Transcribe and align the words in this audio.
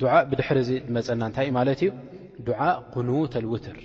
ድዓእ 0.00 0.22
ብድሕሪ 0.30 0.58
ዚ 0.68 0.70
ዝመፀና 0.86 1.22
እንታይ 1.28 1.46
እዩ 1.48 1.52
ማለት 1.58 1.80
እዩ 1.82 1.90
ር 2.48 2.58
ቁኑት 2.94 3.32
ልውትር 3.44 3.78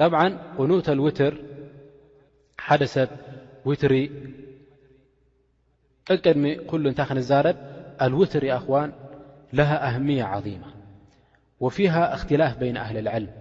طብዓ 0.00 0.20
ቁኑት 0.58 0.86
ኣውትር 0.94 1.34
ሓደ 2.66 2.82
ሰብ 2.94 3.10
ውትሪ 3.68 3.94
ቅቅድሚ 6.08 6.44
ኩሉ 6.70 6.84
እንታይ 6.90 7.06
ክንዛረብ 7.10 7.56
ኣልውትር 8.06 8.44
ክዋን 8.64 8.90
ለሃ 9.58 9.70
ኣህምያ 9.88 10.20
عظማ 10.32 10.62
ወፊሃ 11.64 11.94
እኽትላፍ 12.16 12.52
በይን 12.60 12.76
ኣህሊ 12.84 12.96
ልዕልም 13.06 13.32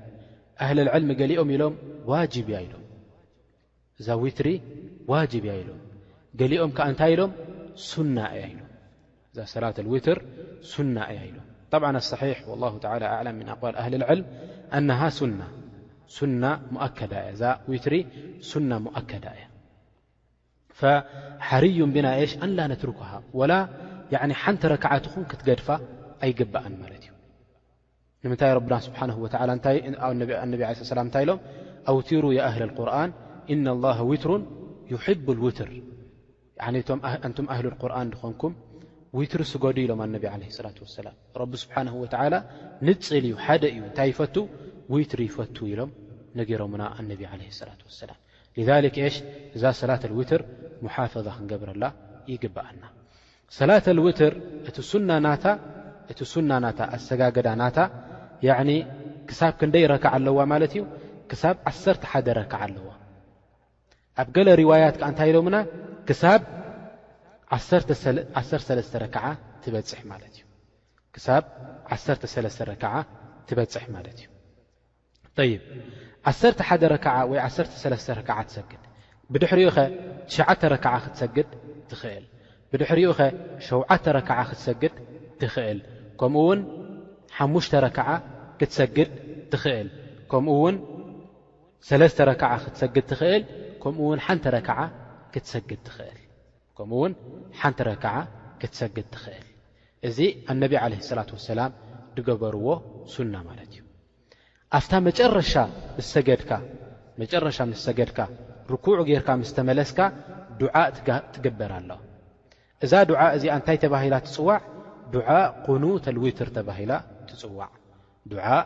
ኣህሊ 0.64 0.78
ዕልሚ 0.98 1.10
ገሊኦም 1.22 1.50
ኢሎም 1.56 1.74
ዋጅብ 2.12 2.48
ያ 2.56 2.58
ኢሎ 2.66 2.74
እዛ 4.00 4.08
ውትሪ 4.24 4.48
ዋጅብ 5.14 5.44
እያ 5.48 5.54
ኢሎም 5.62 5.80
ገሊኦም 6.42 6.72
ከዓ 6.78 6.86
እንታይ 6.92 7.12
ኢሎም 7.16 7.32
لاة 9.52 9.74
الوتر 9.80 10.24
سنة 10.62 11.12
ل 11.12 11.34
طبعا 11.72 11.98
الصحيح 11.98 12.48
والله 12.48 12.78
تعالى 12.78 13.06
أعلم 13.06 13.36
من 13.36 13.50
أقوال 13.50 13.76
أهل 13.76 13.96
العلم 13.96 14.26
أنها 14.74 15.10
نة 15.22 15.48
نة 16.22 16.62
مؤك 16.72 17.00
وتر 17.70 17.94
سنة 18.52 18.78
مؤك 18.88 19.12
ي 19.14 19.44
فحري 20.80 21.78
بنش 21.96 22.32
أنلا 22.46 22.66
نتركها 22.68 23.18
و 23.34 23.42
ن 23.46 24.58
ركعتخم 24.76 25.24
كتقድف 25.30 25.68
أيقبأ 26.24 26.64
نمن 28.24 28.38
ربنا 28.58 28.78
سبانه 28.86 29.16
ونب 29.18 30.30
يه 30.30 30.74
م 31.26 31.40
أوتر 31.92 32.24
ي 32.32 32.40
أهل 32.50 32.62
القرن 32.68 33.10
إن 33.54 33.66
الله 33.76 33.98
وتر 34.10 34.32
يحب 34.94 35.28
الوتر 35.36 35.70
ዓነቶምኣንቱም 36.68 37.48
ኣህሊ 37.54 37.66
ቁርን 37.84 38.08
እድኾንኩም 38.12 38.54
ውትሪ 39.20 39.42
ስገዱ 39.52 39.78
ኢሎም 39.84 40.00
ኣነቢ 40.06 40.24
ዓለ 40.34 40.42
ስላት 40.58 40.78
ወሰላም 40.84 41.16
ረቢ 41.42 41.52
ስብሓንሁ 41.64 41.94
ወተዓላ 42.04 42.36
ንፅል 42.88 43.24
እዩ 43.30 43.36
ሓደ 43.46 43.64
እዩ 43.74 43.78
እንታይ 43.90 44.08
ይፈቱ 44.12 44.36
ውትሪ 44.94 45.20
ይፈት 45.30 45.58
ኢሎም 45.72 45.92
ነገሮምና 46.40 46.84
ኣነቢ 47.00 47.22
ዓለ 47.32 47.42
ሰላት 47.62 47.82
ወሰላም 47.88 48.20
ሊዛሊክ 48.58 48.96
እሽ 49.08 49.16
እዛ 49.56 49.64
ሰላተልውትር 49.82 50.42
ሙሓፈዛ 50.86 51.28
ክንገብረላ 51.40 51.86
ይግብአልና 52.32 52.86
ሰላትልውትር 53.60 54.34
እእቲ 54.70 54.78
ሱና 56.34 56.52
ናታ 56.66 56.80
ኣሰጋገዳ 56.98 57.50
ናታ 57.62 57.78
ኒ 58.68 58.72
ክሳብ 59.30 59.54
ክንደይ 59.60 59.84
ረክዓ 59.92 60.10
ኣለዋ 60.18 60.40
ማለት 60.54 60.72
እዩ 60.76 60.84
ክሳብ 61.32 61.58
ዓሰርተ 61.70 62.04
ሓደ 62.12 62.28
ረክዓ 62.42 62.58
ኣለዋ 62.68 62.90
ኣብ 64.22 64.28
ገለ 64.36 64.48
ርዋያት 64.62 64.96
ከዓ 65.02 65.08
እንታይ 65.12 65.30
ኢሎሙና 65.32 65.58
ክሳብ 66.10 66.42
ዓሰርተሰለስተ 67.56 68.94
ረከዓ 69.04 69.26
ትበፅሕ 69.64 70.02
ማለት 73.96 74.20
እዩ 75.44 75.52
ይብ 75.52 75.62
1ተ 76.32 76.60
ሓደ 76.68 76.84
ረከዓ 76.94 77.16
ወይ 77.32 77.40
1ተ 77.48 77.86
ረከዓ 78.20 78.38
ትሰግድ 78.48 78.82
ብድሕሪኡ 79.34 79.68
ኸ 79.76 79.78
ትሽዓተ 80.30 80.62
ረከዓ 80.74 80.96
ክትሰግድ 81.06 81.48
ትኽእል 81.92 82.26
ብድሕሪኡ 82.72 83.10
ኸ 83.20 83.22
7ዓተ 83.68 84.06
ረከዓ 84.18 84.38
ክትሰግድ 84.50 84.94
ትኽእል 85.42 85.80
ከምኡውን 86.20 86.60
ሓሙሽተ 87.38 87.74
ረከዓ 87.86 88.08
ክትሰግድ 88.60 89.10
ትኽእል 89.54 89.88
ከምኡ 90.34 90.50
ውን 90.64 90.76
ለስተ 92.02 92.20
ረከዓ 92.32 92.52
ክትሰግድ 92.66 93.06
ትኽእል 93.12 93.44
ከምኡውን 93.84 94.20
ሓንተ 94.28 94.46
ረከዓ 94.58 94.80
ክትሰግድ 95.34 95.80
ትኽእል 95.88 96.20
ከምኡውን 96.78 97.14
ሓንቲ 97.60 97.78
ረ 97.88 97.90
ከዓ 98.04 98.16
ክትሰግድ 98.62 99.08
ትኽእል 99.14 99.46
እዚ 100.08 100.18
ኣነቢ 100.52 100.72
ዓለህ 100.84 101.00
ሰላት 101.10 101.30
ወሰላም 101.38 101.72
ትገበርዎ 102.16 102.68
ሱና 103.14 103.34
ማለት 103.50 103.72
እዩ 103.76 103.82
ኣፍታ 104.78 104.92
መጨረሻ 107.22 107.54
ምስ 107.72 107.76
ሰገድካ 107.88 108.20
ርኩዑ 108.74 108.98
ጌይርካ 109.10 109.30
ምስ 109.42 109.50
ተመለስካ 109.58 110.00
ዱዓእ 110.62 110.88
ትግበር 111.34 111.72
ኣሎ 111.78 111.90
እዛ 112.86 112.94
ዱዓእ 113.10 113.32
እዚኣ 113.38 113.52
እንታይ 113.60 113.78
ተባሂላ 113.84 114.16
ትጽዋዕ 114.28 114.60
ዱዓእ 115.16 115.46
ቁኑተልዊትር 115.66 116.50
ተባሂላ 116.58 116.92
ትፅዋዕ 117.30 117.72
ዱዓእ 118.32 118.64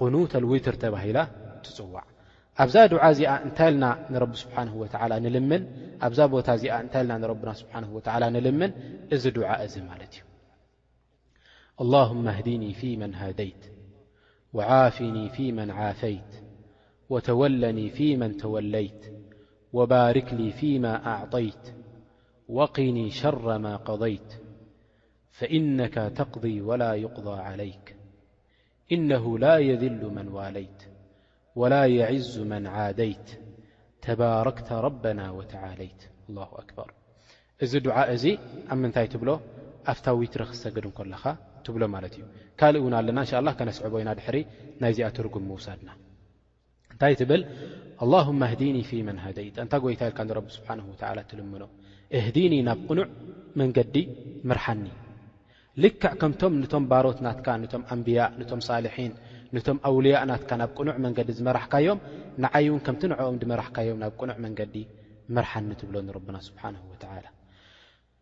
ቁኑተልዊትር 0.00 0.74
ተባሂላ 0.84 1.18
ትጽዋዕ 1.64 2.06
ኣብዛ 2.62 2.76
دع 2.92 3.02
እزኣ 3.10 3.30
እنታይ 3.46 3.70
لና 3.74 3.84
نرب 4.12 4.32
سبحنه 4.42 4.74
وتعل 4.82 5.12
نلم 5.24 5.50
ኣብዛ 6.06 6.18
بታ 6.34 6.48
ዚኣ 6.62 6.72
እنታይ 6.84 7.02
لና 7.08 7.12
نربና 7.22 7.50
سبحنه 7.62 7.88
وتعل 7.96 8.22
نልمن 8.36 8.70
እዚ 9.14 9.24
دع 9.38 9.48
እز 9.64 9.74
ملت 9.90 10.14
እዩ 10.16 10.22
اللهم 11.82 12.24
اهدني 12.34 12.70
فيمن 12.80 13.10
هديت 13.22 13.62
وعافني 14.56 15.24
فيمن 15.36 15.68
عافيت 15.78 16.30
وتولني 17.12 17.86
في 17.96 18.06
من 18.20 18.30
توليت 18.44 19.02
وباركلي 19.76 20.48
فيما 20.60 20.92
أعطيت 21.12 21.64
وقني 22.56 23.04
شر 23.20 23.44
ما 23.64 23.74
قضيت 23.88 24.30
فإنك 25.38 25.96
تقضي 26.20 26.56
ولا 26.68 26.90
يقضى 27.04 27.36
عليك 27.48 27.86
إنه 28.94 29.24
لا 29.44 29.54
يذل 29.68 30.02
من 30.16 30.26
واليت 30.36 30.80
ወላ 31.60 31.74
የዕዝ 31.98 32.32
መን 32.50 32.64
ዓደይት 32.84 33.28
ተባረክተ 34.04 34.68
ረበና 34.86 35.20
ወተዓለይት 35.38 36.00
ኣላ 36.30 36.38
ኣክበር 36.60 36.90
እዚ 37.64 37.72
ድዓ 37.86 37.96
እዚ 38.14 38.24
ኣብ 38.72 38.78
ምንታይ 38.82 39.06
ትብሎ 39.14 39.30
ኣፍታዊትረክሰግድ 39.92 40.84
እን 40.90 40.94
ከለኻ 40.98 41.22
ትብሎ 41.66 41.82
ማለት 41.94 42.14
እዩ 42.18 42.24
ካልእ 42.60 42.82
ውን 42.84 42.94
ኣለና 42.98 43.18
እንሻ 43.24 43.32
ላ 43.46 43.50
ከነስዕቦኢና 43.60 44.10
ድሕሪ 44.18 44.38
ናይዚኣ 44.82 45.08
ትርጉም 45.16 45.44
ምውሳድና 45.50 45.90
እንታይ 46.92 47.14
ትብል 47.22 47.42
ኣላመ 48.04 48.42
እህዲኒ 48.52 48.78
ፊ 48.90 49.00
መን 49.08 49.18
ሃደይት 49.24 49.56
እንታ 49.64 49.74
ጎይታ 49.84 50.00
ኢልካ 50.10 50.20
እረቢ 50.34 50.48
ስብሓን 50.58 50.80
ወዓላ 50.90 51.18
እትልምኖ 51.26 51.64
እህዲኒ 52.18 52.54
ናብ 52.68 52.80
ቕኑዕ 52.88 53.06
መንገዲ 53.62 53.96
ምርሓኒ 54.50 54.86
ልክዕ 55.82 56.12
ከምቶም 56.20 56.54
ንቶም 56.62 56.84
ባሮት 56.92 57.18
ናትካ 57.26 57.46
ንቶም 57.64 57.82
ኣንብያእ 57.92 58.30
ንቶም 58.40 58.60
ሳልሒን 58.68 59.12
ንቶም 59.56 59.78
ኣውልያእናትካ 59.88 60.50
ናብ 60.60 60.70
ቅኑዕ 60.78 60.96
መንገዲ 61.04 61.28
ዝመራሕካዮም 61.38 61.98
ንዓይእን 62.42 62.80
ከምቲ 62.86 63.02
ንዕኦም 63.12 63.36
ዲመራሕካዮም 63.42 63.98
ናብ 64.02 64.12
ቅኑዕ 64.20 64.36
መንገዲ 64.46 64.74
መርሓኒ 65.36 65.70
ትብሎኒ 65.80 66.08
ረብና 66.16 66.36
ስብሓን 66.48 66.74
ወላ 66.90 67.26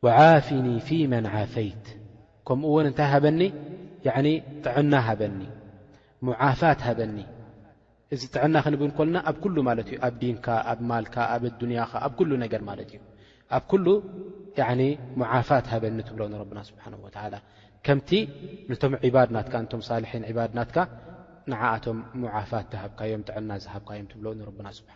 ወዓፍኒ 0.07 0.67
ፊመን 0.87 1.27
ዓፈይት 1.41 1.85
ከምኡውን 2.49 2.87
እንታይ 2.91 3.09
ሃበኒ 3.15 3.41
ጥዕና 4.65 4.93
ሃበኒ 5.09 5.41
ሙዓፋት 6.29 6.81
ሃበኒ 6.87 7.19
እዚ 8.15 8.23
ጥዕና 8.35 8.55
ክንብን 8.65 8.93
ኮልና 8.99 9.17
ኣብ 9.31 9.37
ኩሉ 9.45 9.57
ማለት 9.69 9.89
እዩ 9.93 9.97
ኣብ 10.07 10.15
ዲንካ 10.23 10.47
ኣብ 10.73 10.79
ማልካ 10.91 11.15
ኣብ 11.35 11.43
ኣዱንያካ 11.51 11.93
ኣብ 12.07 12.13
ኩሉ 12.19 12.31
ነገር 12.45 12.63
ማለት 12.69 12.91
እዩ 12.93 13.01
ኣብ 13.59 13.69
ሉ 13.85 13.97
ሙዓፋት 15.23 15.67
ሃበኒ 15.73 15.99
ትብሎኒ 16.09 16.33
ረብና 16.43 16.59
ስብሓን 16.71 16.95
ወላ 17.05 17.35
ከምቲ 17.87 18.11
ንቶም 18.71 18.95
ዕባድናትካ 19.09 19.55
ንቶም 19.65 19.83
ሳልሒን 19.89 20.25
ዕባድናትካ 20.31 20.77
ንኣቶም 21.53 21.99
ሞዓፋት 22.23 22.67
ዝሃብካዮም 22.75 23.23
ጥዕና 23.29 23.51
ዝሃብካዮም 23.65 24.07
ብሎ 24.21 24.27
ና 24.67 24.71
ስሓ 24.79 24.95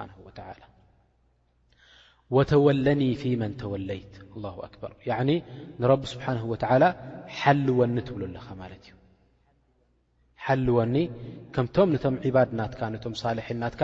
ተወለኒ 2.50 3.02
ፊመን 3.20 3.52
ተወለይት 3.60 4.14
ር 4.38 5.20
ንብ 5.82 6.02
ስብሓه 6.12 6.38
ሓልወኒ 7.40 7.96
ትብሎ 8.08 8.22
ኣለኻ 8.28 8.46
ማለት 8.62 8.82
እዩ 8.86 8.92
ሓልወኒ 10.44 10.96
ከምቶም 11.54 11.88
ነቶም 11.94 12.16
ዕባድናትካ 12.28 12.80
ቶም 13.04 13.14
ሳልሒናትካ 13.20 13.82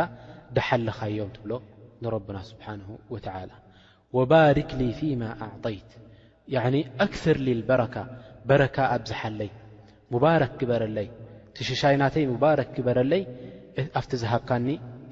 ደሓልኻዮም 0.56 1.30
ትብሎ 1.36 1.52
ንረና 2.04 2.38
ስብሓ 2.50 2.66
ባርክ 4.32 4.70
ፊማ 4.98 5.22
ኣطይት 5.46 5.90
ኣክር 7.06 7.38
ካ 7.94 8.04
በረካ 8.50 8.76
ኣብዝሓለይ 8.96 9.50
ረክ 10.42 10.52
ክበረለይ 10.60 11.08
ሽሻይናተይ 11.66 12.24
ባክ 12.44 12.74
በረለይ 12.86 13.22
ኣብቲ 13.98 14.12
ዝሃብካ 14.22 14.50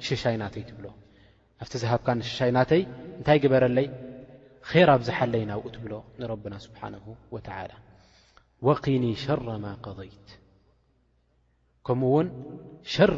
ሽይናተይ 0.09 0.63
ትብሎኣ 0.69 0.93
ሃብካ 1.93 2.09
ሽይናተይ 2.39 2.83
እንታይ 3.19 3.39
በረለይ 3.53 3.87
ራ 4.89 4.91
ኣብዝሓለይ 4.99 5.43
ናብኡ 5.51 5.65
ትብሎ 5.77 5.93
ንረብና 6.21 6.55
ስብሓ 6.67 6.81
ወኒ 8.67 9.05
ሸረ 9.25 9.49
ማ 9.65 9.73
ضይት 9.99 10.29
ከምኡውን 11.87 12.29
ሸር 12.95 13.13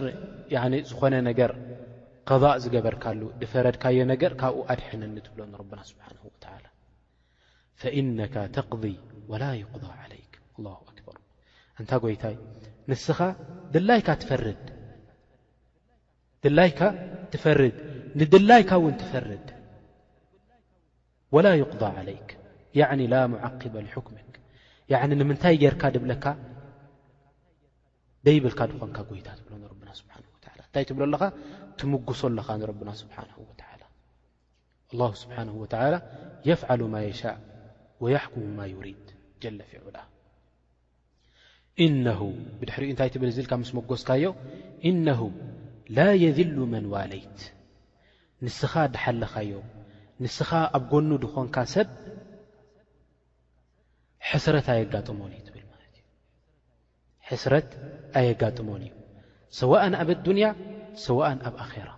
ዝኾነ 0.91 1.15
ነገር 1.29 1.53
ضእ 2.43 2.57
ዝገበርካሉ 2.63 3.21
ድፈረድካዮ 3.43 3.99
ነገር 4.13 4.33
ካብኡ 4.41 4.57
ኣድሕነኒ 4.73 5.17
ትብሎ 5.29 5.41
ብና 5.71 5.81
ስብሓ 5.93 6.07
ፈإነካ 7.81 8.35
ተقض 8.57 8.85
ላ 9.43 9.45
ይقض 9.61 9.85
ለይ 10.13 10.23
ር 11.08 11.08
እንታ 11.83 11.93
ይታይ 12.15 12.35
ንስኻ 12.91 13.19
ላ 13.75 13.97
ላይካ 16.59 16.83
ትፈርድ 17.33 17.77
ንድላይካ 18.21 18.71
ውን 18.85 18.95
ትፈርድ 19.03 19.47
وላ 21.35 21.47
يقض 21.63 21.83
علይك 21.97 22.29
ላ 23.13 23.21
قበ 23.61 23.75
لحክም 23.87 24.17
ንምንታይ 25.21 25.55
ጌርካ 25.63 25.83
ድብለካ 25.95 26.25
ደይብልካ 28.27 28.61
ድኾንካ 28.71 28.99
ይታ 29.21 29.29
ትብሎ 29.39 29.53
ና 29.89 29.93
እንታይ 30.67 30.85
ትብሎ 30.89 31.03
ኣለኻ 31.09 31.23
ትምጉሶ 31.79 32.21
ኣለኻ 32.31 32.49
ና 32.61 32.63
ብه 32.79 32.87
الله 34.93 35.11
ስብሓنه 35.23 35.55
و 35.63 35.67
يفعل 36.51 36.81
ማ 36.95 36.97
يሻاء 37.09 37.37
ويكሙ 38.03 38.45
يرድ 38.75 39.07
لፊዕላ 39.59 39.97
እነሁ 41.87 42.21
ብድሕሪኡ 42.61 42.89
እንታይ 42.93 43.09
ትብል 43.15 43.31
ዝኢልካብ 43.37 43.59
ምስ 43.63 43.71
መጎስካዮ 43.79 44.23
እነሁ 44.91 45.21
ላ 45.97 46.07
የድሉ 46.23 46.57
መን 46.73 46.85
ዋለይት 46.95 47.39
ንስኻ 48.45 48.73
ድሓልኻዮ 48.95 49.53
ንስኻ 50.23 50.51
ኣብ 50.77 50.83
ጎኑ 50.93 51.11
ድኾንካ 51.25 51.57
ሰብ 51.75 51.89
ሕስረት 54.31 54.67
ኣየጋጥሞን 54.75 55.31
እዩ 55.37 55.43
ትልማለእዩ 55.49 55.99
ሕስረት 57.29 57.69
ኣየጋጥሞን 58.21 58.83
እዩ 58.89 58.93
ሰዋእን 59.61 59.95
ኣብ 60.03 60.09
ኣዱንያ 60.17 60.47
ሰዋእን 61.07 61.41
ኣብ 61.51 61.55
ኣኼራ 61.65 61.89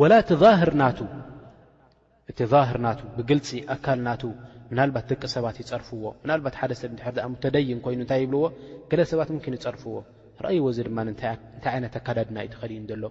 ወላ 0.00 0.12
እቲ 0.24 0.30
ህርናቱ 0.62 0.98
እቲ 2.30 2.38
ዛህር 2.52 2.76
ናቱ 2.86 3.00
ብግልፂ 3.16 3.48
ኣካል 3.74 3.98
ናቱ 4.06 4.22
ምናልባት 4.72 5.04
ደቂ 5.12 5.22
ሰባት 5.36 5.56
ይፀርፍዎ 5.62 6.02
ምናልባት 6.22 6.54
ሓደ 6.58 6.72
ሰብ 6.80 6.92
ድሕርዚኣ 6.98 7.24
ተደይን 7.44 7.78
ኮይኑ 7.84 7.98
ንታይ 8.06 8.20
ይብልዎ 8.24 8.44
ገለ 8.90 9.00
ሰባት 9.10 9.30
ሙኪን 9.36 9.54
ይፀርፍዎ 9.58 9.94
ረአይዎ 10.44 10.64
እዚ 10.72 10.78
ድማ 10.86 10.98
እንታይ 11.06 11.30
ዓይነት 11.72 11.94
ኣከዳድና 12.00 12.36
እዩ 12.44 12.48
ትኸልዩ 12.54 12.94
ሎ 13.02 13.04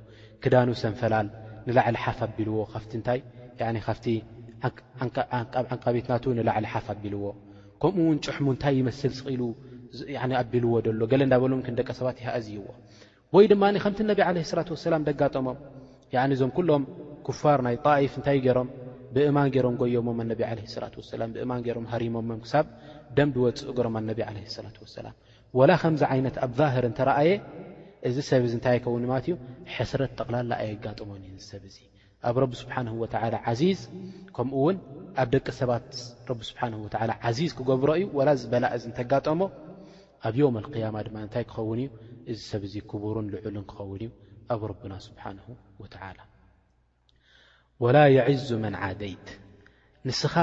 ክዳኑ 0.43 0.67
ሰንፈላል 0.83 1.27
ንላዕሊ 1.67 1.97
ሓፍ 2.05 2.19
ኣቢልዎ 2.27 2.55
ካፍቲ 2.73 2.91
ታይ 3.07 3.19
ካፍቲ 3.87 4.05
ብ 5.11 5.15
ዓንቃ 5.71 5.85
ቤትናቱ 5.97 6.23
ንላዕሊ 6.39 6.65
ሓፍ 6.73 6.87
ኣቢልዎ 6.95 7.23
ከምኡውን 7.83 8.17
ጭሑሙ 8.25 8.47
እንታይ 8.55 8.73
ይመስል 8.81 9.13
ስኽኢሉ 9.19 9.41
ኣቢልዎ 10.43 10.73
ሎ 10.99 11.03
ገለ 11.11 11.23
ዳበሎን 11.33 11.61
ደቂ 11.81 11.87
ሰባት 12.01 12.17
ይሃኣዝይዎ 12.23 12.65
ወይ 13.35 13.45
ድማ 13.53 13.63
ከምቲ 13.85 13.99
ነብ 14.11 14.19
ለ 14.37 14.47
ላት 14.59 14.71
ወሰላም 14.75 15.03
ደጋጠሞም 15.09 15.57
እዞም 16.37 16.51
ኩሎም 16.57 16.83
ክፋር 17.27 17.59
ናይ 17.67 17.75
ጣኢፍ 17.87 18.13
እንታይዩ 18.19 18.39
ገይሮም 18.47 18.69
ብእማን 19.15 19.49
ገይሮም 19.53 19.75
ጎየሞም 19.81 20.17
ኣነቢ 20.23 20.41
ዓለ 20.49 20.59
ሰላት 20.73 20.93
ወሰላም 20.99 21.29
ብእማን 21.35 21.61
ገሮም 21.67 21.85
ሃሪሞሞም 21.93 22.39
ክሳብ 22.43 22.65
ደም 23.17 23.29
ዲወፅኡ 23.35 23.69
ገሮም 23.77 23.95
ኣነቢ 24.01 24.19
ዓለ 24.29 24.37
ሰላት 24.57 24.77
ወሰላም 24.83 25.15
ወላ 25.59 25.71
ከምዚ 25.81 26.01
ዓይነት 26.13 26.35
ኣብ 26.45 26.51
ዛህር 26.59 26.85
እንተረአየ 26.89 27.31
እዚ 28.09 28.15
ሰብ 28.29 28.43
ዚ 28.51 28.53
እንታይ 28.57 28.75
ይኸውን 28.79 29.03
ድማለት 29.05 29.25
እዩ 29.29 29.35
ሕስረት 29.75 30.11
ጠቕላላ 30.19 30.51
ኣየጋጠሞን 30.63 31.21
ዩ 31.29 31.33
ዚ 31.41 31.45
ሰብ 31.51 31.63
እዙ 31.69 31.77
ኣብ 32.29 32.35
ረቢ 32.43 32.53
ስብሓንሁ 32.61 32.93
ወዓላ 33.03 33.35
ዓዚዝ 33.51 33.81
ከምኡ 34.37 34.57
ውን 34.65 34.77
ኣብ 35.21 35.27
ደቂ 35.35 35.47
ሰባት 35.59 35.85
ረቢ 36.31 36.39
ስብሓንሁ 36.49 36.79
ወዓላ 36.87 37.11
ዓዚዝ 37.29 37.51
ክገብሮ 37.59 37.91
እዩ 37.99 38.07
ወላ 38.19 38.29
ዝበላእ 38.41 38.73
እዚ 38.79 38.83
እንተጋጠሞ 38.91 39.41
ኣብ 40.29 40.35
ዮም 40.41 40.57
ኣክያማ 40.63 40.97
ድማ 41.07 41.17
እንታይ 41.25 41.45
ክኸውን 41.51 41.81
እዩ 41.85 41.89
እዚ 42.31 42.39
ሰብ 42.51 42.63
እዚ 42.69 42.75
ክቡርን 42.91 43.29
ልዑሉን 43.35 43.65
ክኸውን 43.73 43.95
እዩ 44.07 44.11
ኣብ 44.55 44.61
ረብና 44.71 44.93
ስብሓንሁ 45.07 45.47
ወዓላ 45.83 46.19
ወላ 47.83 47.97
የዒዙ 48.15 48.47
መን 48.63 48.75
ዓደይት 48.87 49.27
ንስኻ 50.07 50.35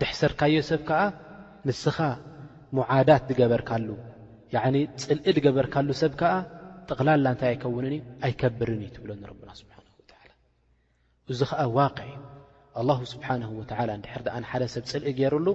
ድሕሰርካዮ 0.00 0.56
ሰብ 0.70 0.80
ከዓ 0.88 1.00
ንስኻ 1.68 1.96
ሙዓዳት 2.76 3.24
ዝገበርካሉ 3.30 3.88
ዕ 4.54 4.56
ፅልኢ 5.04 5.32
ድገበርካሉ 5.36 5.88
ሰብ 6.02 6.12
ከዓ 6.20 6.32
ጥቕላላ 6.88 7.26
እንታይ 7.34 7.48
ኣይከውንን 7.52 7.92
እዩ 7.96 8.02
ኣይከብርን 8.26 8.80
እዩ 8.84 8.90
ትብሎኒረብና 8.96 9.50
ስብሓንሁ 9.60 9.88
ወዓላ 10.04 10.30
እዙ 11.32 11.40
ኸዓ 11.50 11.60
ዋቅዕ 11.78 12.06
ዩ 12.12 12.16
ኣላሁ 12.80 12.98
ስብሓንሁ 13.14 13.50
ወተዓላ 13.60 13.90
እንድሕር 13.98 14.22
ድኣን 14.26 14.44
ሓደ 14.50 14.62
ሰብ 14.74 14.84
ጽልኢ 14.90 15.12
ገይሩሉ 15.20 15.48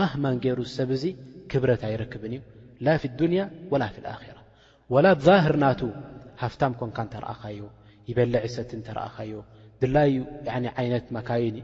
ማህማን 0.00 0.36
ገይሩ 0.44 0.58
ሰብ 0.76 0.90
እዙ 0.96 1.04
ክብረት 1.52 1.82
ኣይረክብን 1.90 2.34
እዩ 2.38 2.42
ላ 2.86 2.94
ፍ 3.02 3.10
ዱንያ 3.20 3.42
ወላ 3.74 3.84
ፍ 3.96 4.04
ልኣኪራ 4.06 4.36
ወላ 4.96 5.06
ብዛህር 5.20 5.54
ናቱ 5.64 5.80
ሃፍታም 6.44 6.72
ኮንካ 6.82 6.98
እንተረእኻዮ 7.06 7.60
ይበሊዕሰት 8.10 8.70
እንተረአኻዮ 8.78 9.32
ድላ 9.82 9.98
ይነት 10.86 11.06
መን 11.14 11.54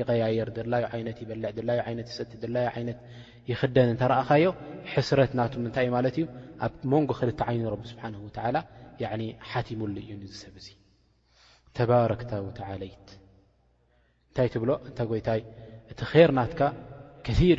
ይቀያየር 0.00 0.48
ት 0.56 0.58
ይበልዕ 1.24 2.04
ሰቲ 2.18 2.32
ይክደን 3.50 3.90
ተረእኻዮ 4.00 4.46
ሕስረት 4.92 5.30
ና 5.38 5.46
ታይ 5.76 5.86
እዩ 5.86 5.90
ማለት 5.94 6.14
እዩ 6.20 6.24
ኣብ 6.66 6.74
መንጎ 6.92 7.10
ክል 7.20 7.30
ይኑ 7.56 7.62
ብሓ 7.80 8.04
ሓትሙሉ 9.50 9.94
እዩ 10.04 10.10
ሰብ 10.42 10.54
ተባረክ 11.78 12.22
ይት 12.90 13.08
እታይ 14.30 14.48
ብሎ 14.62 14.70
እታ 14.90 14.98
ታ 15.26 15.36
እቲ 15.92 16.00
ርናትካ 16.30 16.60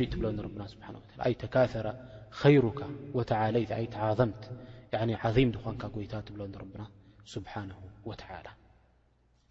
ትብና 0.12 0.66
ተካ 1.42 1.66
ሩካ 2.66 2.80
ምት 3.18 3.30
ኾንካ 5.66 5.84
ታ 6.14 6.24
ብ 6.36 6.38
ና 6.42 7.72
ብሓ 8.06 8.32
ላ 8.46 8.48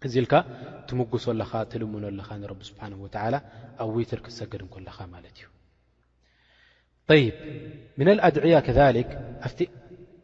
እ 0.06 0.08
ل 0.24 0.44
تمقص 0.88 1.24
تلمن 1.72 2.20
رب 2.52 2.62
سبحانه 2.70 2.96
وتعلى 3.04 3.38
ኣ 3.80 3.82
وتر 3.96 4.18
كتሰجድ 4.24 4.62
كل 4.74 4.86
طي 7.06 7.32
من 7.98 8.08
الأድعيا 8.14 8.60
كذلك 8.68 9.08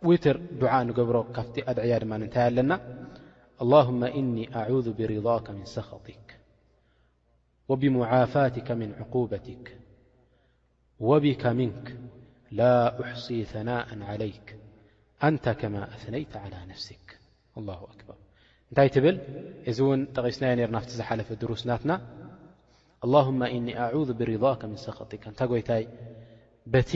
ف 0.02 0.16
تر 0.24 0.36
ع 0.76 0.82
نብر 0.88 1.16
ካفت 1.36 1.56
أድعي 1.70 1.92
ن 2.10 2.12
ኣن 2.16 2.70
اللهم 3.62 4.02
إني 4.18 4.44
أعوذ 4.60 4.86
برضاك 5.00 5.46
من 5.56 5.64
سخطك 5.76 6.26
وبمعافاتك 7.70 8.68
من 8.80 8.88
عقوبتك 9.00 9.66
وبك 11.08 11.44
منك 11.60 11.86
لا 12.60 12.76
أحصي 13.04 13.38
ثناء 13.52 13.86
عليك 14.10 14.46
أنت 15.30 15.46
كما 15.60 15.82
أثنيت 15.96 16.32
على 16.44 16.58
نفسك 16.72 17.06
الله 17.60 17.80
أكبر 17.94 18.17
እንታይ 18.70 18.88
ትብል 18.94 19.16
እዚ 19.70 19.78
ውን 19.88 20.00
ጠቂስናዮ 20.16 20.52
ነርና 20.60 20.76
ብቲ 20.84 20.90
ዝሓለፈ 21.00 21.28
ድرስናትና 21.42 21.92
للهم 23.12 23.40
እن 23.56 23.66
ኣذ 23.98 24.08
ብሪضك 24.18 24.62
ምن 24.70 24.78
ሰኽጢካ 24.86 25.24
እንታይ 25.32 25.48
ይታይ 25.60 25.82
በቲ 26.72 26.90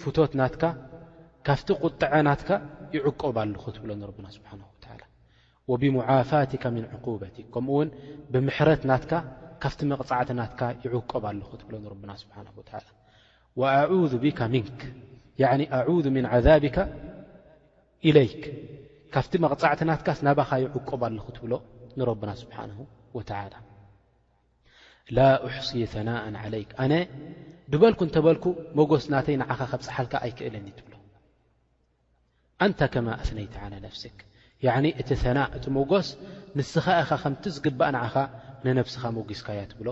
ፍቶት 0.00 0.32
ናትካ 0.40 0.62
ካብቲ 1.46 1.68
ቁጥዐ 1.84 2.12
ናትካ 2.28 2.50
ይዕቆብ 2.96 3.36
ኣለኹ 3.44 3.64
ትብሎ 3.76 3.90
ና 4.24 4.28
ስሓ 4.36 4.50
و 4.62 5.70
وብمعፋት 5.70 6.50
من 6.76 6.84
عقበቲ 6.94 7.36
ከምኡውን 7.54 7.88
ብምሕረት 8.32 8.82
ና 8.90 8.92
ካብቲ 9.62 9.80
መቕፃዕተ 9.92 10.28
ናት 10.40 10.58
ይዕቆብ 10.86 11.22
ኣለኹ 11.30 11.50
ትብሎ 11.60 11.74
ና 12.10 12.12
و 13.60 13.60
وأعذ 13.60 14.12
ብ 14.24 14.26
ምን 14.34 15.40
عذ 15.42 16.06
من 16.16 16.24
عذب 16.32 16.64
إለይክ 18.08 18.42
ካብቲ 19.14 19.32
መቕፃዕትናትካስ 19.44 20.18
ናባኻ 20.26 20.50
ይዕቆብ 20.62 21.02
ኣለኹ 21.08 21.26
ትብሎ 21.36 21.52
ንረብና 21.98 22.30
ስብሓንሁ 22.42 22.78
ወትዓላ 23.16 23.54
ላ 25.16 25.18
ኣሕሲይ 25.46 25.84
ፈናእን 25.92 26.36
ዓለይክ 26.42 26.70
ኣነ 26.84 26.92
ድበልኩ 27.72 28.00
እንተበልኩ 28.06 28.44
መጐስ 28.78 29.04
ናተይ 29.12 29.36
ንዓኻ 29.42 29.58
ከብ 29.70 29.80
ፀሓልካ 29.86 30.14
ኣይክእለኒ 30.26 30.66
ትብሎ 30.78 30.94
ኣንታ 32.64 32.80
ከማ 32.94 33.08
እስነይትዓነ 33.24 33.72
ነፍስክ 33.86 34.18
ያዕኒ 34.66 34.86
እቲ 35.00 35.10
ሰናእ 35.24 35.48
እቲ 35.56 35.64
መጐስ 35.78 36.08
ንስኻኢኻ 36.58 37.10
ከምቲ 37.22 37.44
ዝግባእ 37.56 37.90
ንዓኻ 37.96 38.14
ንነፍስኻ 38.66 39.02
መጉስካያ 39.18 39.60
ትብሎ 39.72 39.88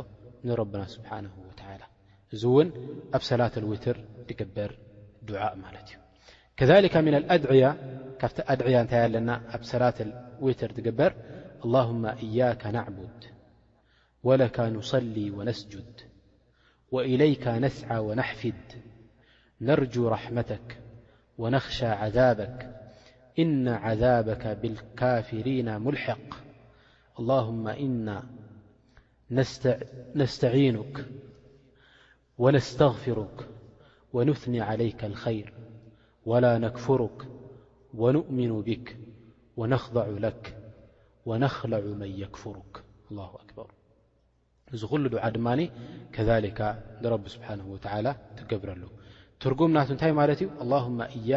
ንረብና 0.48 0.82
ስብሓንሁ 0.94 1.32
ወዓላ 1.48 1.82
እዙ 2.36 2.42
እውን 2.52 2.68
ኣብ 3.16 3.22
ሰላትልውትር 3.30 3.98
ትግበር 4.30 4.70
ድዓእ 5.28 5.54
ማለት 5.64 5.86
እዩ 5.94 6.02
كذلك 6.56 6.96
من 6.96 7.14
الأدعية 7.14 7.76
كفت 8.18 8.50
أدعية 8.50 8.82
نتلنا 8.82 9.58
بسلاة 9.62 9.94
الويتر 10.00 10.70
تقبر 10.70 11.14
اللهم 11.64 12.06
إياك 12.06 12.66
نعبد 12.66 13.24
ولك 14.22 14.60
نصلي 14.60 15.30
ونسجد 15.30 16.00
وإليك 16.92 17.48
نسعى 17.48 17.98
ونحفذ 17.98 18.52
نرجو 19.60 20.08
رحمتك 20.08 20.78
ونخشى 21.38 21.86
عذابك 21.86 22.80
إن 23.38 23.68
عذابك 23.68 24.46
بالكافرين 24.46 25.80
ملحق 25.80 26.34
اللهم 27.18 27.68
إنا 27.68 28.22
نستعينك 30.14 31.04
ونستغفرك 32.38 33.48
ونثني 34.12 34.60
عليك 34.60 35.04
الخير 35.04 35.52
وላ 36.30 36.44
نክፍሩك 36.64 37.16
ؤምኑ 38.04 38.50
ብك 38.68 38.86
ነኽضع 39.72 40.06
ك 40.42 40.44
ነለ 41.42 41.84
ን 42.00 42.04
ክፍር 42.34 42.56
እዚ 44.74 44.82
ሉ 45.02 45.04
ድ 45.12 45.16
ድ 45.34 45.36
ንቢ 45.44 46.46
ሓ 47.84 47.90
ትገብረሉ 48.38 48.82
ትርጉምና 49.42 49.78
እታይ 49.96 50.12
ማለት 50.20 50.38
እዩ 50.44 50.48
እያ 51.18 51.30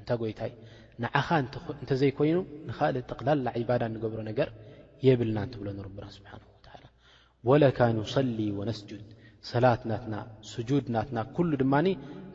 እታ 0.00 0.08
ይታይ 0.32 0.52
ንኻ 1.02 1.28
እተዘይኮይኑ 1.84 2.38
ንል 2.68 2.96
ጠቕላላ 3.10 3.46
ዳ 3.94 3.96
ገብሮ 4.04 4.18
ነገር 4.30 4.48
የብልና 5.06 5.38
ብሎ 5.60 5.66
ና 5.78 5.84
ص 8.14 8.16
ስድ 8.78 8.90
ሰላትናትና 9.52 10.14
ድናትና 10.86 11.18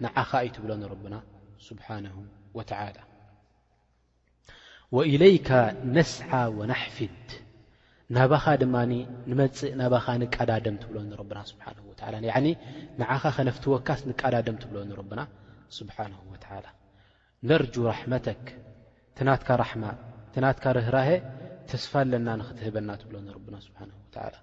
ድ 0.04 0.08
ኻ 0.30 0.32
ዩብ 0.46 0.64
ና 1.14 1.16
ስብሓ 1.68 1.88
ወ 2.58 2.62
ወኢለይካ 4.96 5.50
ነስሓ 5.98 6.30
ወናሕፊድ 6.58 7.26
ናባኻ 8.16 8.46
ድማ 8.62 8.76
ንመፅእ 9.32 9.72
ናባኻ 9.82 10.06
ንቃዳደም 10.24 10.76
ትብሎ 10.82 10.98
ኒብና 11.12 11.40
ስብሓ 11.52 11.66
ወላ 11.92 12.16
ንዓኻ 13.00 13.22
ከነፍትወካስ 13.36 14.02
ንቃዳድም 14.10 14.58
ትብሎኒ 14.64 14.90
ረብና 15.00 15.22
ስብሓን 15.78 16.14
ወላ 16.32 16.66
ነርጁ 17.50 17.76
ራሕመተክ 17.92 18.44
ትናትካ 19.20 19.50
ራሕማ 19.64 19.84
ትናትካ 20.34 20.66
ርህራሀ 20.78 21.10
ተስፋ 21.70 21.92
ኣለና 22.04 22.28
ንኽትህበና 22.42 22.90
ትብሎ 23.04 23.16
ኒና 23.28 23.56
ስብሓ 23.68 23.80
ላ 23.90 24.38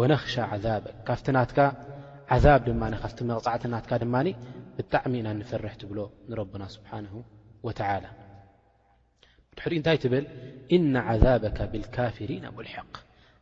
ወነኽሻ 0.00 0.34
ዛበ 0.66 0.84
ካብትናትካ 1.06 1.58
ብ 2.30 2.42
ድማ 2.64 2.82
ካብቲ 3.02 3.20
መቕፃዕቲ 3.28 3.62
ናትካ 3.74 3.92
ድማ 4.02 4.14
ብጣዕሚ 4.78 5.12
ኢና 5.20 5.28
ንፈርሕ 5.38 5.74
ትብሎ 5.80 5.98
ንረና 6.30 6.64
ስብሓን 6.74 7.04
ድሕ 9.56 9.74
እንታይ 9.80 9.96
ትብል 10.02 10.24
እነ 10.76 10.94
ብካ 11.44 11.58
ብካፍሪና 11.72 12.44
ሙልቅ 12.56 12.74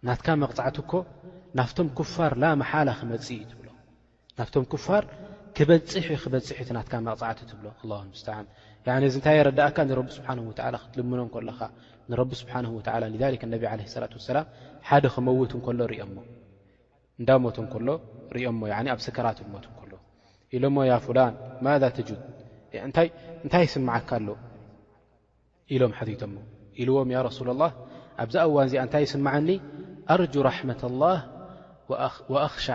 ናትካ 0.09 0.27
መቕፃዕት 0.43 0.77
ኮ 0.91 0.93
ናፍቶም 1.59 1.89
ክፋር 1.99 2.33
ላመሓላ 2.43 2.89
ክመፅእ 3.01 3.35
እዩትብሎ 3.41 3.69
ናፍቶም 4.39 4.65
ፋር 4.87 5.03
ክበፅ 5.57 5.95
ክበፅሒ 6.23 6.69
ናት 6.79 6.93
መቕፃዕቲ 7.09 7.41
ትብሎ 7.51 7.67
ስን 8.23 9.05
እዚ 9.11 9.15
ንታይ 9.21 9.37
የረዳእካ 9.41 9.77
ስብሓ 10.19 10.31
ክትልምኖ 10.87 11.21
ኻ 11.35 11.75
ብሓ 12.47 12.99
ላ 13.05 13.07
ላ 14.37 14.47
ሓደ 14.91 15.05
ክመውት 15.17 15.53
ከሎ 15.67 15.81
ኦሞ 16.09 16.17
እንዳ 17.21 17.31
ሞት 17.45 17.59
ሎ 18.37 18.41
ኦሞ 18.51 18.61
ኣብ 18.95 18.99
ስከራት 19.07 19.39
ሞት 19.53 19.67
ሎ 19.91 19.93
ኢሎሞ 20.57 20.77
ያ 20.91 20.97
ላን 21.19 21.35
ማ 21.65 21.73
ተ 21.83 21.97
እንታይ 22.87 23.63
ይስምዓካ 23.67 24.11
ኣሎ 24.19 24.29
ኢሎም 25.75 25.93
ቲቶሞ 25.99 26.37
ኢልዎም 26.83 27.11
ረሱላ 27.29 27.49
ላህ 27.63 27.73
ኣብዛ 28.23 28.37
ኣዋን 28.49 28.65
እዚኣ 28.69 28.81
እንታይ 28.87 29.03
ይስምዓኒ 29.07 29.49
ኣርጁ 30.15 30.35
ረመት 30.49 30.83
ላህ 31.03 31.21
ኣኽሻ 32.47 32.67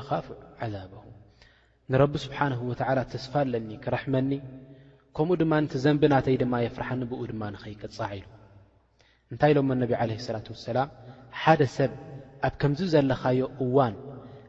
ኣኻፍ 0.00 0.26
ዛብ 0.74 0.92
ንረቢ 1.92 2.12
ስብሓ 2.24 2.38
ወላ 2.70 2.98
ተስፋለኒ 3.12 3.70
ክረሕመኒ 3.84 4.30
ከምኡ 5.16 5.32
ድማ 5.40 5.52
ቲ 5.72 5.78
ዘንቢናተይ 5.84 6.36
ድማ 6.42 6.54
የፍራሐኒ 6.66 7.02
ብኡ 7.10 7.20
ድማ 7.32 7.42
ንኸይክፃዕ 7.54 8.10
ኢሉ 8.18 8.26
እንታይ 9.32 9.50
ኢሎ 9.54 9.58
ላ 10.76 10.88
ላ 11.62 11.90
ኣብ 12.46 12.54
ከምዚ 12.62 12.80
ዘለኻዮ 12.94 13.42
እዋን 13.64 13.94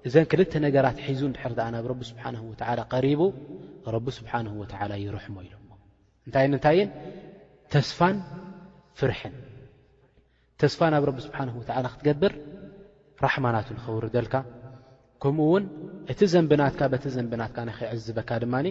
እዘን 0.08 0.26
ክልተ 0.32 0.54
ነገራት 0.66 0.98
ሒዙ 1.08 1.22
ድሕር 1.36 1.54
ድኣ 1.58 1.68
ናብ 1.76 1.86
ረቢ 1.92 2.02
ስብሓን 2.12 2.36
ወዓላ 2.50 2.80
ቀሪቡ 2.94 3.22
ረቢ 3.96 4.08
ስብሓንሁ 4.18 4.52
ወዓላ 4.62 4.92
ይርሕሞ 5.04 5.36
ኢሉሞ 5.48 5.70
እንታይ 6.26 6.46
ንንታይዩን 6.52 6.90
ተስፋን 7.74 8.16
ፍርሕን 9.00 9.36
ተስፋ 10.62 10.80
ናብ 10.94 11.04
ረቢ 11.10 11.18
ስብሓንሁ 11.28 11.54
ወዓላ 11.62 11.86
ክትገብር 11.96 12.34
ራሕማናት 13.26 13.68
ንኸውርደልካ 13.78 14.36
ከምኡ 15.24 15.46
ውን 15.52 15.66
እቲ 16.12 16.20
ዘንብናትካ 16.34 16.82
በቲ 16.94 17.06
ዘንብናትካ 17.18 17.58
ናይ 17.68 17.76
ኽዕዝበካ 17.80 18.30
ድማኒ 18.44 18.68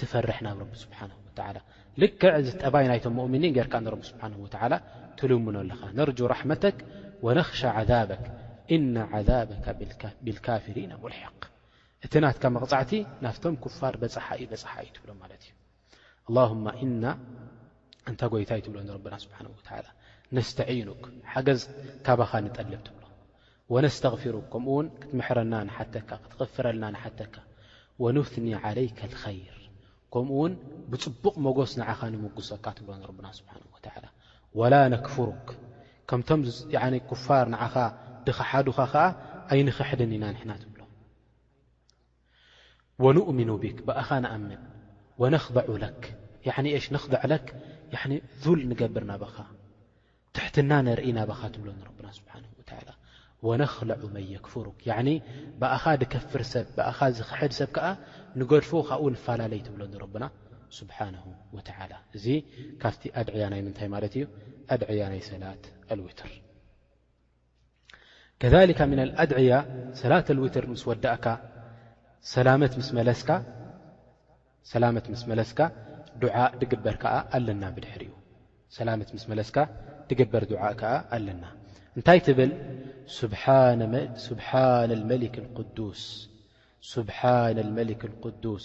ትፈርሕ 0.00 0.38
ናብ 0.46 0.56
ረቢ 0.64 0.72
ስብሓንሁ 0.84 1.16
ወዓላ 1.28 1.56
ልክዕ 2.02 2.32
ዚ 2.46 2.50
ጠባይ 2.62 2.84
ናይቶም 2.90 3.14
ሞእሚኒን 3.20 3.52
ጌርካ 3.58 3.74
ንረቢ 3.84 4.02
ስብሓንሁ 4.12 4.38
ወዓላ 4.46 4.74
ትልምኖ 5.20 5.56
ኣለኻ 5.64 5.80
ነርጁ 5.98 6.18
ራሕመተክ 6.34 6.78
ወነኽሻ 7.26 7.62
ዓዛበክ 7.78 8.24
إና 8.74 8.96
عذበከ 9.14 9.66
ብልካፍሪን 10.26 10.92
ሙልሐق 11.02 11.40
እቲናትካ 12.06 12.44
መቕፃዕቲ 12.56 12.92
ናፍቶም 13.24 13.54
ክፋር 13.64 13.94
በፅሓእዩ 14.02 14.44
በፅሓ 14.52 14.72
እዩ 14.84 14.88
ትብሎ 14.96 15.10
ማለት 15.22 15.42
እዩ 15.46 16.90
ና 17.04 17.12
እንታ 18.10 18.22
ጎይታይ 18.32 18.60
ትብሎ 18.66 18.76
ና 19.14 19.16
ስሓ 19.24 19.38
ነስተኑክ 20.36 21.02
ሓገዝ 21.32 21.60
ካባኻ 22.06 22.30
ንጠልብ 22.46 22.72
ትብሎ 22.88 23.02
ወነስተغፍሩክ 23.74 24.46
ከምኡውን 24.52 24.86
ክትምሕረና 25.02 25.54
ሓተካ 25.76 26.10
ክትፍረልና 26.32 26.84
ሓተካ 27.02 27.34
ንثኒ 28.16 28.46
ለይከ 28.78 29.00
ር 29.56 29.60
ከምኡውን 30.14 30.52
ብፅቡቕ 30.90 31.34
መጎስ 31.46 31.72
ንኻ 31.80 32.00
ንምጉሰካ 32.14 32.66
ትብሎ 32.78 32.92
ና 33.26 33.28
ስብሓ 33.40 33.52
ላ 34.72 34.76
ነክፍሩክ 34.94 35.46
ከቶምፋር 36.10 37.46
ድ 38.26 38.32
ሓዱኻ 38.48 38.76
ከዓ 38.92 39.02
ኣይንክሕድ 39.54 40.00
ኢና 40.16 40.24
ና 40.50 40.52
ትብሎ 40.62 40.80
ؤምኑ 43.28 43.50
ብ 43.62 43.64
ብእኻ 43.88 44.08
ንኣምን 44.22 44.52
ነኽضዑ 45.34 45.68
ሽ 46.44 46.86
ኽضዕ 47.02 47.22
ል 48.60 48.60
ንገብር 48.70 49.04
ናኻ 49.10 49.34
ትሕትና 50.36 50.72
ነርኢ 50.86 51.08
ናባኻ 51.18 51.40
ትብሎ 51.54 51.68
ና 51.78 51.82
ብሓ 51.98 53.46
ነክልዑ 53.62 54.02
መን 54.16 54.26
ክፍሩ 54.46 54.66
ብእኻ 55.60 55.84
ከፍር 56.14 56.42
ሰብ 56.54 56.66
ኻ 56.98 57.10
ዝኽሕድ 57.18 57.52
ሰብ 57.60 57.70
ዓ 57.90 57.92
ንገድፎ 58.40 58.70
ካ 58.88 58.90
ንፈላለዩ 59.14 59.60
ትብሎ 59.68 59.80
ና 60.24 60.26
ስብሓ 60.78 60.96
ላ 61.92 61.94
እዚ 62.16 62.26
ካፍቲ 62.82 63.02
ኣድዕያ 63.20 63.44
ናይ 63.52 63.60
ምንታይ 63.66 63.88
ማለት 63.94 64.12
እዩ 64.18 64.24
ድዕያ 64.82 65.02
ናይ 65.12 65.22
ሰላት 65.30 65.62
ኣልውትር 65.92 66.32
ከذካ 68.42 68.78
ምና 68.92 69.00
ኣድዕያ 69.22 69.52
ሰላተ 70.00 70.26
ልውትር 70.36 70.64
ምስ 70.72 70.82
ወዳእካ 70.90 71.26
ላት 74.82 75.04
ምስ 75.12 75.20
መለስካ 75.36 75.60
በርዓ 76.84 77.04
ኣለና 77.36 77.62
ብድሕር 77.76 78.02
እዩ 78.06 78.12
ሰላት 78.76 79.10
ምስ 79.16 79.24
መለስካ 79.30 79.56
ድግበር 80.08 80.44
ዓእ 80.66 80.74
ከዓ 80.80 80.92
ኣለና 81.16 81.42
እንታይ 81.96 82.18
ትብል 82.26 82.50
ስብሓነ 83.18 83.80
መሊክ 85.10 85.36
ዱስ 88.44 88.64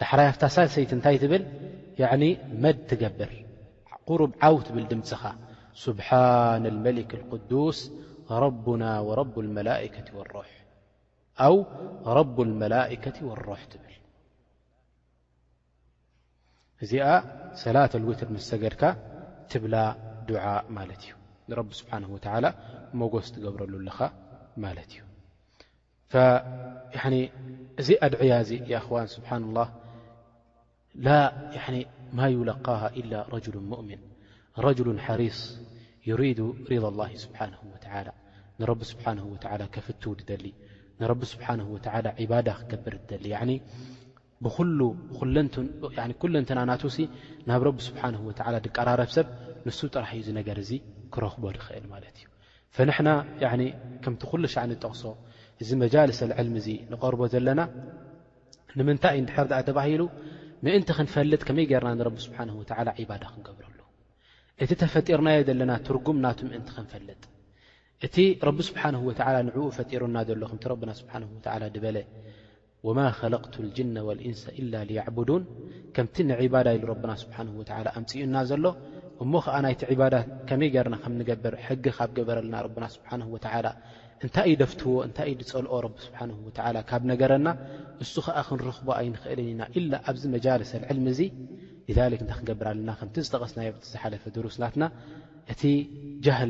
ዳሕራይ 0.00 0.26
ኣፍታ 0.32 0.44
ሳሰይቲ 0.56 0.90
እንታይ 0.98 1.16
ትብል 1.22 1.42
መድ 2.64 2.78
ትገብር 2.90 3.32
قሩብ 4.10 4.30
ዓው 4.48 4.56
ትብል 4.68 4.84
ድምፅኻ 4.92 5.22
ስብሓና 5.86 6.64
መሊክ 6.86 7.12
ዱስ 7.52 7.78
ربنا 8.30 9.00
ورب 9.00 9.38
الملائة 9.38 10.04
والر 10.14 10.46
أو 11.40 11.64
رب 12.06 12.40
الملائكة 12.40 13.26
والرح 13.26 13.66
ل 16.82 17.20
سلاة 17.54 17.90
الوتر 17.94 18.28
مسድ 18.32 18.64
بل 19.54 19.94
دع 20.28 20.62
رب 21.50 21.72
سبحانه 21.72 22.18
وعلى 22.26 22.54
مس 22.94 23.32
تر 23.32 23.52
عي 28.20 28.40
أن 28.40 29.06
سبحان 29.06 29.42
الله 29.44 29.72
ما 32.14 32.28
يلقاها 32.28 32.88
إلا 32.96 33.26
رجل 33.28 33.58
مؤمن 33.60 33.98
رجل 34.58 35.00
حري 35.00 35.30
ዩሪዱ 36.10 36.40
ሪض 36.70 36.84
ስብሓናه 37.24 37.60
ንቢ 38.62 38.80
ስብሓ 38.92 39.06
ከፍት 39.74 40.02
ደሊ 40.30 40.44
ንቢ 41.02 41.20
ስብሓ 41.32 41.48
ባዳ 42.32 42.48
ክገብር 42.60 42.94
ደሊ 43.10 43.26
ለንትና 46.34 46.58
ናሲ 46.70 46.98
ናብ 47.48 47.62
ረቢ 47.68 47.78
ስብሓه 47.88 48.22
ቀራረብ 48.76 49.10
ሰብ 49.16 49.26
ንሱ 49.66 49.78
ጥራሕ 49.94 50.10
ኡ 50.28 50.34
ነገር 50.38 50.56
እዚ 50.64 50.70
ክረክቦ 51.14 51.44
ኽእል 51.66 51.84
ማለት 51.94 52.16
እዩ 52.22 52.86
ንና 53.00 53.08
ከምቲ 54.04 54.22
ኩሉ 54.30 54.42
ሻኒ 54.54 54.70
ጠቕሶ 54.84 55.02
እዚ 55.62 55.70
መጃልሰ 55.82 56.20
ዕልሚ 56.40 56.54
እዚ 56.62 56.68
ንቐርቦ 56.92 57.20
ዘለና 57.34 57.60
ንምንታይ 58.78 59.18
ድሕር 59.28 59.46
ኣ 59.58 59.60
ተባሂሉ 59.68 60.02
ምእንቲ 60.66 60.88
ክንፈልጥ 60.98 61.42
ከመይ 61.50 61.66
ገርና 61.72 62.02
ቢ 62.16 62.18
ስብሓ 62.26 62.38
ባዳ 63.10 63.22
ክንገብሩ 63.34 63.63
እቲ 64.62 64.70
ተፈጢርናዮ 64.80 65.38
ዘለና 65.46 65.72
ትርጉም 65.86 66.18
ናቱም 66.24 66.50
እንቲ 66.56 66.68
ከንፈለጥ 66.74 67.22
እቲ 68.06 68.16
ረቢ 68.48 68.58
ስብሓንሁ 68.68 69.00
ወዓላ 69.08 69.36
ንዕኡ 69.48 69.64
ፈጢሩና 69.76 70.16
ዘሎ 70.28 70.40
ከምቲ 70.50 70.64
ረብና 70.72 70.90
ስብሓንሁ 71.00 71.28
ወዓላ 71.36 71.62
ድበለ 71.74 71.96
ወማ 72.86 72.98
ኸለቅቱ 73.18 73.54
ኣልጅና 73.62 73.96
ወልእንስ 74.08 74.42
ኢላ 74.60 74.74
ሊያዕብዱን 74.90 75.44
ከምቲ 75.96 76.16
ንዕባዳ 76.30 76.66
ኢሉ 76.76 76.84
ረብና 76.92 77.12
ስብሓን 77.22 77.48
ወዓላ 77.60 77.86
ኣምፅኡና 78.00 78.36
ዘሎ 78.50 78.64
እሞ 79.24 79.32
ከዓ 79.46 79.56
ናይቲ 79.66 79.82
ዕባዳ 79.94 80.14
ከመይ 80.48 80.70
ገርና 80.76 80.94
ከምንገብር 81.02 81.54
ሕጊ 81.66 81.84
ካብ 81.96 82.10
ገበረለና 82.18 82.56
ረብና 82.66 82.84
ስብሓን 82.96 83.22
ወተዓላ 83.34 83.66
እንታይ 84.24 84.50
እ 84.54 84.56
ደፍትህዎ 84.62 84.94
እንታይ 85.08 85.28
እዩ 85.30 85.34
ድፀልኦ 85.42 85.74
ረቢ 85.86 85.96
ስብሓንሁ 86.06 86.38
ወዓላ 86.48 86.76
ካብ 86.90 87.02
ነገረና 87.12 87.48
እሱ 88.04 88.14
ከዓ 88.28 88.38
ክንረኽቦ 88.48 88.88
ኣይንኽእልን 89.00 89.46
ኢና 89.54 89.62
ኢላ 89.80 89.92
ኣብዚ 90.10 90.22
መጃልሰዕልሚ 90.34 91.06
እዙይ 91.14 91.30
ክብር 91.86 92.68
ና 92.86 92.90
ዝቐስዝፈ 93.00 93.60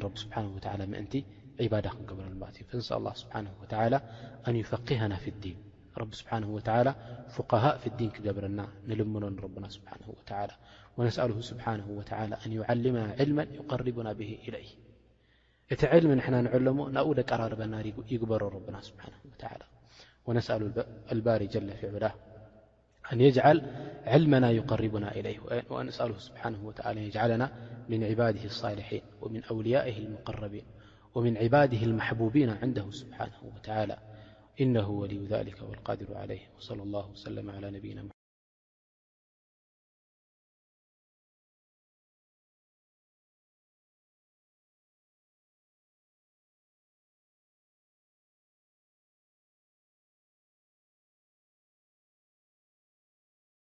ክብ 0.03 0.17
ፈ 0.21 0.35
فقء 7.33 7.65
ክብረና 8.17 8.61
ልኖ 12.49 14.07
أ 14.17 14.82
علمحنانعلم 15.83 16.79
نقول 16.89 17.21
قرار 17.23 17.55
بالنار 17.55 17.85
يبر 18.11 18.53
ربنا 18.55 18.81
سبحانه 18.81 19.15
وتعالى 19.33 19.63
ونسأل 20.25 20.85
الباري 21.11 21.47
جلفيعله 21.47 22.13
أن 23.13 23.21
يجعل 23.21 23.61
علمنا 24.05 24.51
يقربنا 24.51 25.11
إليه 25.11 25.39
ونسأله 25.69 26.17
سبحانه 26.17 26.65
وتعالى 26.65 26.99
أن 26.99 27.05
يجعلنا 27.07 27.51
من 27.89 28.03
عباده 28.03 28.43
الصالحين 28.45 29.01
ومن 29.21 29.43
أوليائه 29.43 29.97
المقربين 30.05 30.63
ومن 31.15 31.37
عباده 31.37 31.83
المحبوبين 31.83 32.49
عنده 32.49 32.91
سبحانه 32.91 33.39
وتعالى 33.55 33.97
إنه 34.61 34.89
ولي 34.89 35.25
ذلك 35.25 35.61
والقادر 35.61 36.17
عليه 36.17 36.41
وصلى 36.57 36.83
الله 36.83 37.11
وسلم 37.11 37.49
على 37.49 37.71
نا 37.93 38.03
مح 38.03 38.22